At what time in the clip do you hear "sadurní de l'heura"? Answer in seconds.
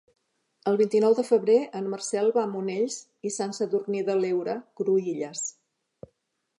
3.61-4.61